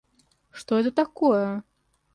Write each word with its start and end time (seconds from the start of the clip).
Что 0.49 0.79
это 0.79 0.89
такое? 0.91 1.63